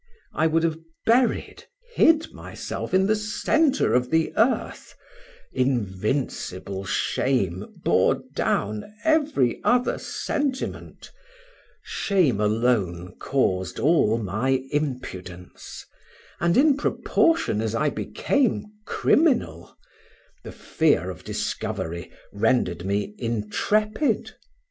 I 0.33 0.47
would 0.47 0.63
have 0.63 0.79
buried, 1.05 1.65
hid 1.93 2.33
myself 2.33 2.91
in 2.91 3.05
the 3.05 3.15
centre 3.15 3.93
of 3.93 4.09
the 4.09 4.33
earth: 4.35 4.95
invincible 5.53 6.85
shame 6.85 7.67
bore 7.83 8.23
down 8.33 8.95
every 9.03 9.61
other 9.63 9.99
sentiment; 9.99 11.11
shame 11.83 12.41
alone 12.41 13.13
caused 13.19 13.77
all 13.77 14.17
my 14.17 14.63
impudence, 14.71 15.85
and 16.39 16.57
in 16.57 16.77
proportion 16.77 17.61
as 17.61 17.75
I 17.75 17.91
became 17.91 18.65
criminal, 18.87 19.77
the 20.43 20.51
fear 20.51 21.11
of 21.11 21.23
discovery 21.23 22.11
rendered 22.33 22.85
me 22.87 23.13
intrepid. 23.19 24.31